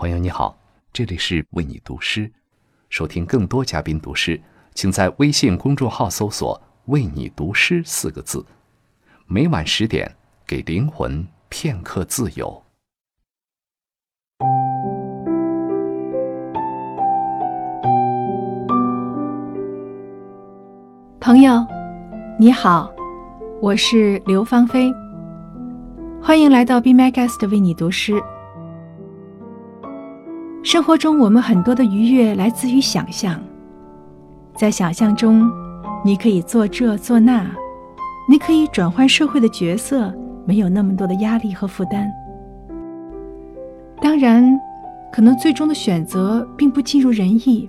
[0.00, 0.58] 朋友你好，
[0.94, 2.32] 这里是为你读诗。
[2.88, 4.40] 收听更多嘉宾读诗，
[4.72, 8.42] 请在微信公众号搜索“为你读诗”四个字。
[9.26, 10.16] 每晚十点，
[10.46, 12.62] 给灵魂片刻自由。
[21.20, 21.62] 朋友，
[22.38, 22.90] 你好，
[23.60, 24.90] 我是刘芳菲，
[26.22, 28.14] 欢迎来到 Be My Guest 为你读诗。
[30.62, 33.40] 生活中，我们很多的愉悦来自于想象。
[34.54, 35.50] 在想象中，
[36.04, 37.50] 你可以做这做那，
[38.28, 42.12] 你可以转换社会的角色，没有那么多的压力和负担。
[44.02, 44.60] 当然，
[45.10, 47.68] 可能最终的选择并不尽如人意，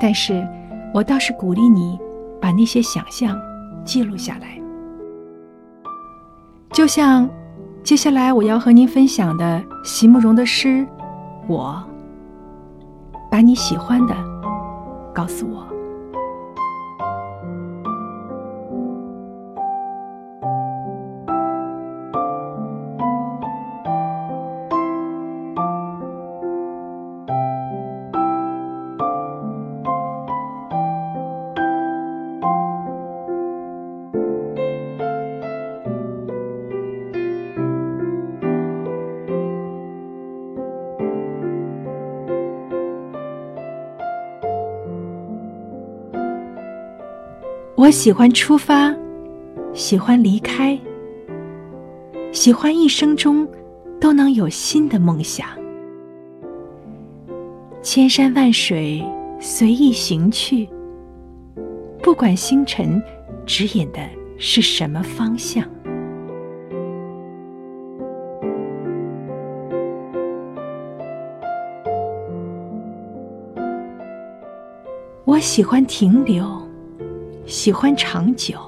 [0.00, 0.48] 但是
[0.94, 1.98] 我倒是鼓励你
[2.40, 3.38] 把那些想象
[3.84, 4.58] 记录下来。
[6.72, 7.28] 就像
[7.84, 10.86] 接下来我要和您分享的席慕容的诗。
[11.48, 11.82] 我
[13.30, 14.14] 把你喜欢的
[15.14, 15.75] 告诉我。
[47.76, 48.90] 我喜欢出发，
[49.74, 50.78] 喜欢离开，
[52.32, 53.46] 喜欢一生中
[54.00, 55.46] 都能有新的梦想。
[57.82, 59.04] 千山万水
[59.38, 60.66] 随意行去，
[62.02, 63.00] 不管星辰
[63.44, 64.00] 指引的
[64.38, 65.62] 是什么方向。
[75.26, 76.65] 我喜欢停留。
[77.46, 78.58] 喜欢长久，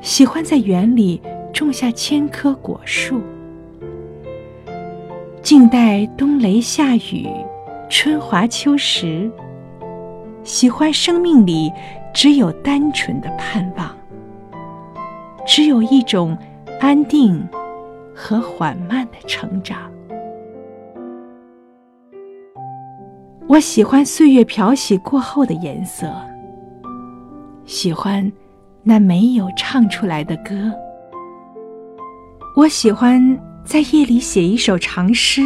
[0.00, 1.20] 喜欢在园里
[1.52, 3.20] 种下千棵果树，
[5.42, 7.28] 静待冬雷夏雨，
[7.90, 9.28] 春华秋实。
[10.44, 11.72] 喜欢生命里
[12.14, 13.96] 只有单纯的盼望，
[15.44, 16.38] 只有一种
[16.80, 17.44] 安定
[18.14, 19.90] 和缓慢的成长。
[23.48, 26.08] 我喜欢岁月漂洗过后的颜色。
[27.72, 28.30] 喜欢
[28.82, 30.70] 那没有唱出来的歌。
[32.54, 33.18] 我喜欢
[33.64, 35.40] 在夜里写一首长诗，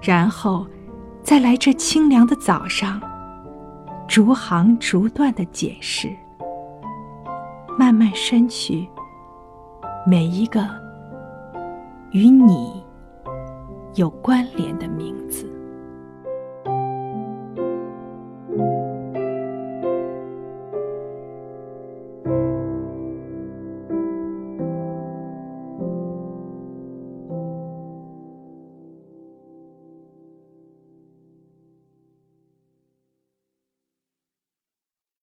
[0.00, 0.66] 然后
[1.22, 2.98] 再来这清凉的早上，
[4.08, 6.08] 逐行逐段的解释，
[7.78, 8.88] 慢慢删去
[10.06, 10.66] 每一个
[12.12, 12.82] 与你
[13.94, 15.46] 有关联的名字。